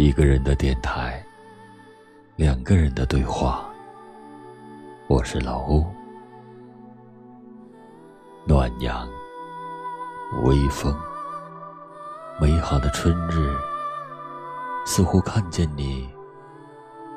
[0.00, 1.22] 一个人的电台，
[2.34, 3.70] 两个人的对话。
[5.08, 5.84] 我是老欧，
[8.46, 9.06] 暖阳，
[10.44, 10.96] 微风，
[12.40, 13.54] 美好的春日，
[14.86, 16.08] 似乎看见你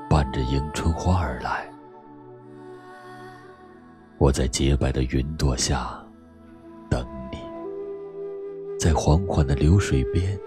[0.10, 1.72] 伴着迎春花而来。
[4.18, 5.98] 我在洁白的云朵下
[6.90, 7.38] 等你，
[8.78, 10.38] 在缓缓的流水边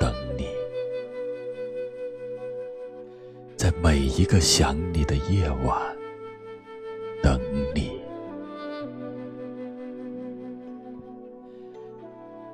[0.00, 0.51] 等你。
[3.82, 5.76] 每一个想你的夜晚，
[7.20, 7.40] 等
[7.74, 8.00] 你。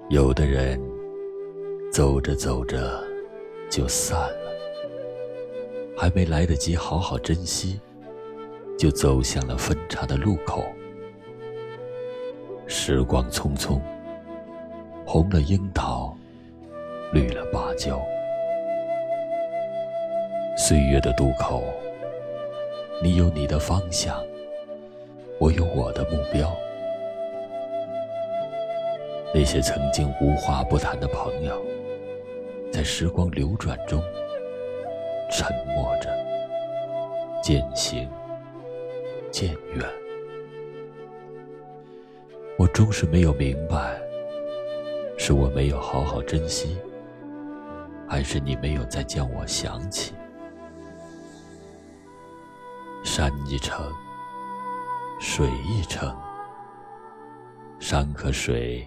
[0.08, 0.80] 有的人
[1.92, 3.04] 走着走着
[3.68, 4.50] 就散了，
[5.98, 7.78] 还没来得及好好珍惜，
[8.78, 10.64] 就走向了分岔的路口。
[12.66, 13.78] 时光匆匆，
[15.04, 16.16] 红了樱桃，
[17.12, 18.00] 绿了芭蕉。
[20.60, 21.62] 岁月的渡口，
[23.00, 24.20] 你有你的方向，
[25.38, 26.52] 我有我的目标。
[29.32, 31.64] 那些曾经无话不谈的朋友，
[32.72, 34.02] 在时光流转中
[35.30, 36.10] 沉默着，
[37.40, 38.10] 渐行
[39.30, 39.88] 渐远。
[42.58, 43.96] 我终是没有明白，
[45.16, 46.76] 是我没有好好珍惜，
[48.08, 50.14] 还是你没有再将我想起？
[53.02, 53.90] 山一程，
[55.18, 56.14] 水一程，
[57.78, 58.86] 山和水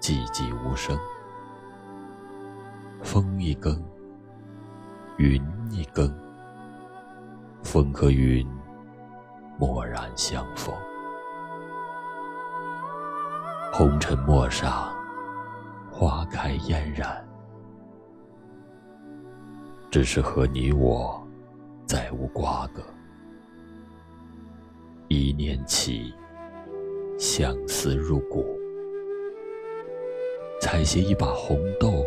[0.00, 0.96] 寂寂无声；
[3.02, 3.82] 风一更，
[5.16, 6.12] 云一更，
[7.62, 8.46] 风和云
[9.58, 10.74] 蓦然相逢。
[13.72, 14.92] 红尘陌上，
[15.90, 17.26] 花开嫣然，
[19.90, 21.20] 只是和你我
[21.86, 22.82] 再无瓜葛。
[25.38, 26.12] 念起，
[27.16, 28.58] 相思入骨。
[30.60, 32.04] 采撷一把红豆，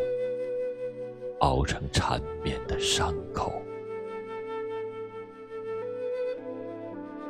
[1.39, 3.53] 熬成缠绵的伤口。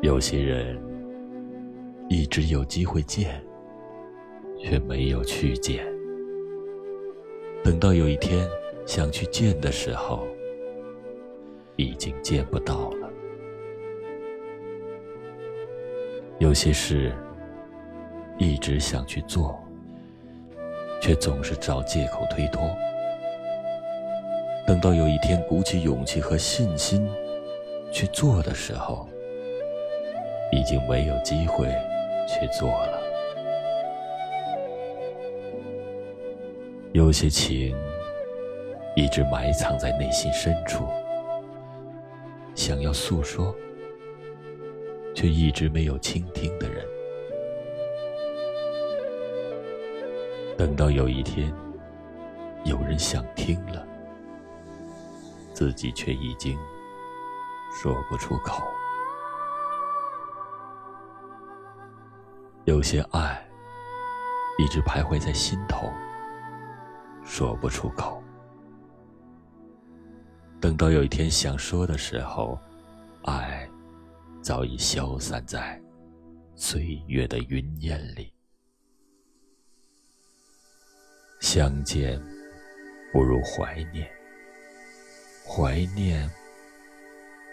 [0.02, 0.76] 有些人
[2.10, 3.40] 一直有机会见，
[4.58, 5.86] 却没有去见。
[7.64, 8.50] 等到有一天
[8.88, 10.26] 想去见的时候，
[11.76, 13.01] 已经见不到了。
[16.42, 17.14] 有些事
[18.40, 19.64] 一直想去做，
[21.00, 22.68] 却总是找借口推脱。
[24.66, 27.08] 等到有一天鼓起勇气和信心
[27.92, 29.08] 去做的时候，
[30.52, 31.68] 已经没有机会
[32.28, 33.00] 去做了。
[36.92, 37.78] 有些情
[38.96, 40.88] 一直埋藏在内心深处，
[42.56, 43.56] 想要诉说。
[45.14, 46.86] 却一直没有倾听的人，
[50.58, 51.54] 等到有一天，
[52.66, 53.86] 有人想听了，
[55.54, 56.58] 自己却已经
[57.74, 58.64] 说不出口。
[62.66, 63.44] 有些爱
[64.58, 65.92] 一直徘徊在心头，
[67.24, 68.24] 说不出口。
[70.60, 72.58] 等到有一天想说的时候，
[73.24, 73.61] 爱。
[74.42, 75.80] 早已消散在
[76.56, 78.34] 岁月的云烟里。
[81.40, 82.20] 相见
[83.14, 84.12] 不如怀念，
[85.48, 86.28] 怀念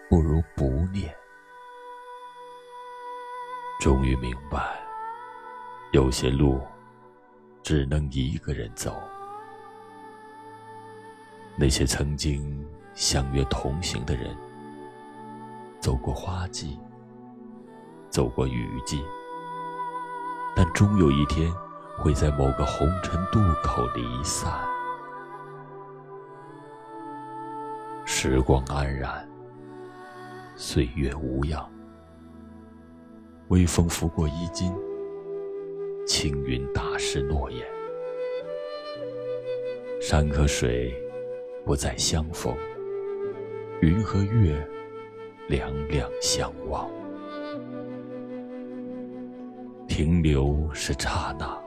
[0.08, 1.14] 不如不念。
[3.80, 4.80] 终于明白，
[5.92, 6.58] 有些路
[7.62, 8.98] 只能一个人走。
[11.54, 14.47] 那些曾经相约同行的人。
[15.80, 16.78] 走过花季，
[18.10, 19.02] 走过雨季，
[20.56, 21.52] 但终有一天
[21.96, 24.52] 会在某个红尘渡口离散。
[28.04, 29.26] 时光安然，
[30.56, 31.70] 岁月无恙，
[33.48, 34.74] 微风拂过衣襟，
[36.06, 37.64] 青云打湿诺言。
[40.00, 40.92] 山和水
[41.64, 42.52] 不再相逢，
[43.80, 44.68] 云和月。
[45.48, 46.90] 两两相望，
[49.88, 51.58] 停留是刹那，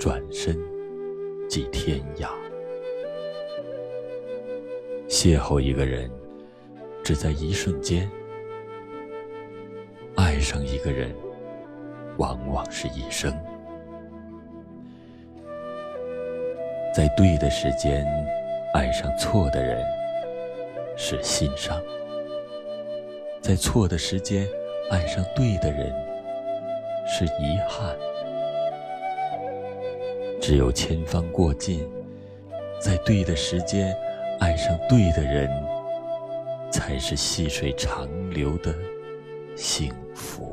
[0.00, 0.58] 转身
[1.46, 2.30] 即天涯。
[5.06, 6.10] 邂逅一个人，
[7.04, 8.08] 只在一瞬间；
[10.16, 11.14] 爱上一个人，
[12.16, 13.30] 往往是一生。
[16.94, 18.06] 在对的时间，
[18.72, 19.84] 爱上错的人
[20.96, 21.78] 是心伤，
[23.46, 24.44] 在错的时间
[24.90, 25.94] 爱上对的人
[27.06, 27.96] 是遗憾。
[30.40, 31.88] 只有千帆过尽，
[32.80, 33.96] 在对的时间
[34.40, 35.48] 爱上对的人，
[36.72, 38.74] 才是细水长流的
[39.54, 40.52] 幸福。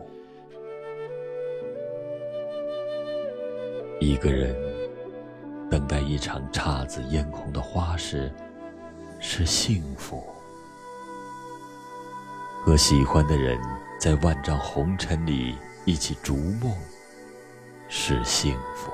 [3.99, 4.55] 一个人
[5.67, 8.31] 等待一场姹紫嫣红的花事，
[9.19, 10.17] 是幸福；
[12.65, 13.60] 和喜欢的人
[14.00, 16.74] 在万丈红尘里一起逐梦，
[17.89, 18.89] 是幸福；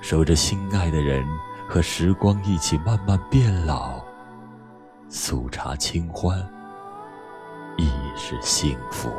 [0.00, 1.22] 守着心爱的人
[1.68, 4.02] 和时光一起慢慢变老，
[5.10, 6.38] 素茶清欢，
[7.76, 9.12] 亦是幸福。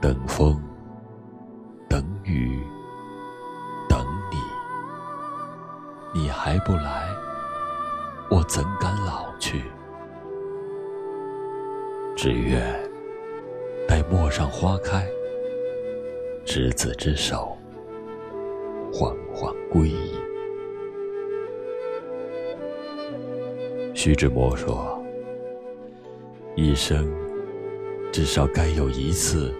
[0.00, 0.58] 等风，
[1.90, 2.66] 等雨，
[3.86, 7.09] 等你，你还不来，
[8.30, 9.60] 我怎敢老去？
[12.16, 12.62] 只愿
[13.88, 15.04] 待陌上花开，
[16.44, 17.58] 执子之手，
[18.92, 20.14] 缓缓归矣。
[23.94, 25.02] 徐志摩说
[26.54, 27.12] ：“一生
[28.12, 29.52] 至少该有一次。”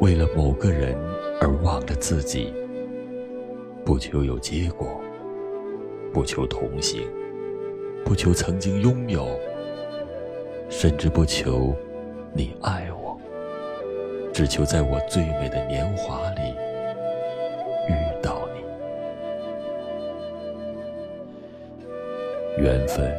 [0.00, 0.96] 为了某个人
[1.40, 2.54] 而忘了自己，
[3.84, 5.00] 不求有结果，
[6.12, 7.02] 不求同行，
[8.04, 9.28] 不求曾经拥有，
[10.68, 11.74] 甚至不求
[12.32, 13.18] 你爱我，
[14.32, 16.54] 只求在我最美的年华里
[17.88, 18.60] 遇到你。
[22.62, 23.14] 缘分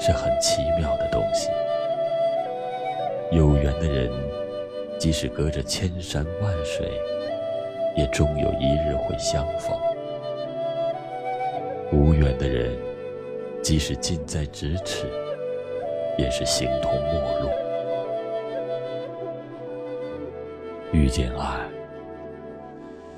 [0.00, 1.48] 是很奇妙的东西，
[3.30, 4.10] 有缘的人。
[4.98, 6.90] 即使隔着千山万水，
[7.96, 9.78] 也终有一日会相逢。
[11.92, 12.67] 无缘的人，
[13.68, 15.06] 即使近在咫尺，
[16.16, 17.50] 也是形同陌路。
[20.90, 21.68] 遇见爱，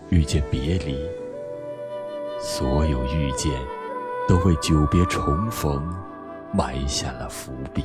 [0.08, 1.08] 遇见别离，
[2.41, 3.52] 所有遇见，
[4.26, 5.88] 都为久别重逢
[6.53, 7.85] 埋下了伏笔。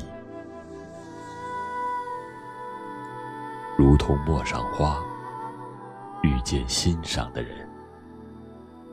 [3.78, 5.04] 如同陌上花，
[6.24, 7.60] 遇见欣赏的人；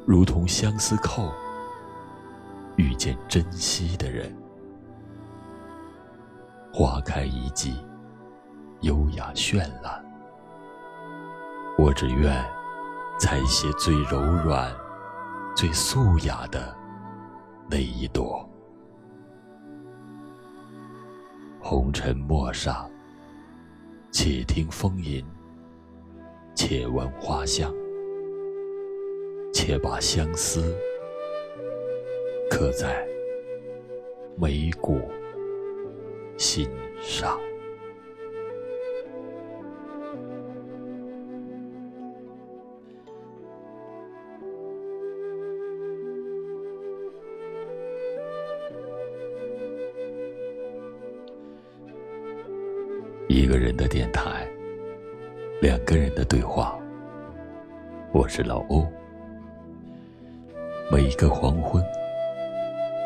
[0.05, 1.33] 如同相思扣，
[2.83, 4.37] 遇见珍惜的人。
[6.73, 7.77] 花开一季，
[8.81, 10.05] 优雅绚烂。
[11.79, 12.45] 我只愿
[13.21, 14.75] 采撷最柔软、
[15.55, 16.77] 最素雅的
[17.71, 18.45] 那一朵。
[21.61, 22.91] 红尘陌上。
[24.15, 25.25] 且听风吟，
[26.55, 27.73] 且闻花香，
[29.55, 30.77] 且把相思
[32.53, 33.03] 刻在
[34.37, 35.01] 眉骨
[36.37, 36.69] 心
[37.01, 37.41] 上。
[53.29, 54.47] 一个人的电台，
[55.63, 56.79] 两个人的对话。
[58.13, 58.87] 我是老欧。
[60.91, 61.83] 每一个黄昏，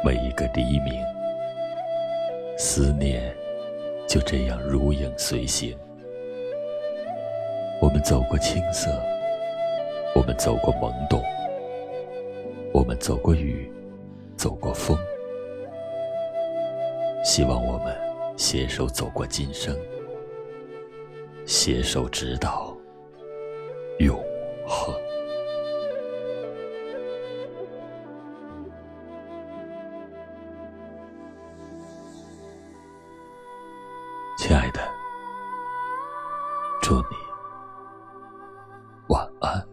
[0.05, 1.03] 每一个黎明，
[2.57, 3.35] 思念
[4.07, 5.77] 就这样如影随形。
[7.81, 8.91] 我们走过青涩，
[10.15, 11.23] 我们走过懵懂，
[12.73, 13.71] 我们走过雨，
[14.37, 14.97] 走过风。
[17.25, 17.97] 希望我们
[18.37, 19.77] 携手走过今生。
[21.45, 22.77] 携手直到
[23.99, 24.19] 永
[36.87, 37.17] 祝你
[39.09, 39.67] 晚安。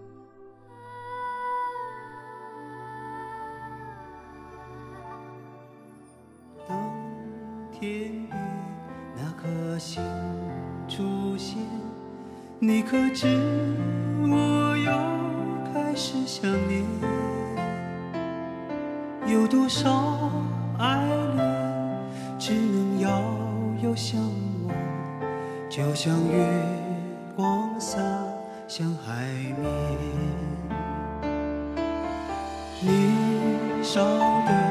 [6.67, 6.75] 当
[7.71, 8.33] 天边
[9.15, 10.01] 那颗星。
[10.87, 11.59] 出现，
[12.57, 13.27] 你可知
[14.23, 16.83] 我又开始想念？
[19.27, 20.31] 有多少
[20.79, 21.05] 爱
[21.35, 21.99] 恋
[22.39, 23.11] 只能遥
[23.83, 24.19] 遥相
[24.67, 24.75] 望，
[25.69, 26.82] 就像月
[27.83, 27.99] 洒
[28.65, 29.25] 向海
[29.59, 29.67] 面。
[32.79, 34.01] 年少
[34.47, 34.62] 的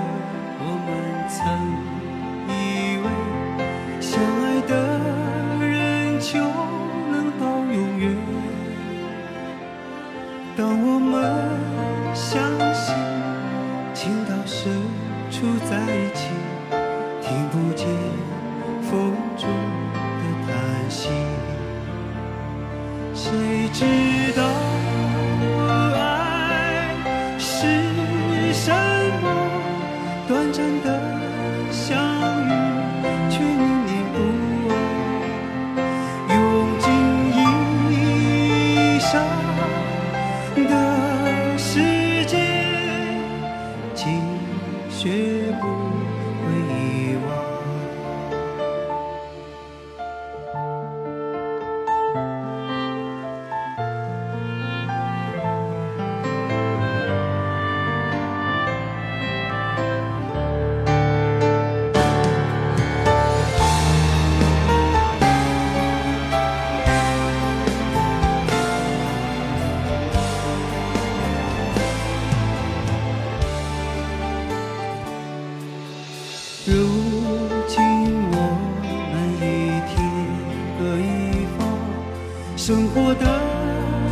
[82.95, 83.25] 活得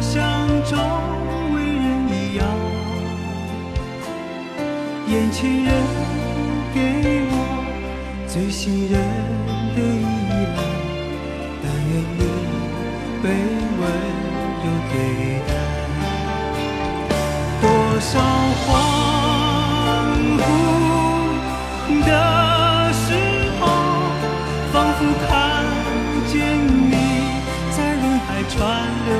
[0.01, 0.77] 像周
[1.55, 2.41] 围人一样。
[5.07, 5.71] 眼前人
[6.73, 6.79] 给
[7.31, 7.35] 我
[8.27, 8.93] 最信任
[9.75, 10.03] 的依
[10.57, 10.59] 赖，
[11.63, 12.21] 但愿你
[13.23, 13.25] 被
[28.61, 29.20] 人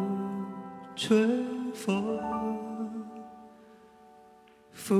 [1.03, 2.19] 春风
[4.71, 4.93] 拂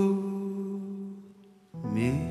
[1.94, 2.31] 面。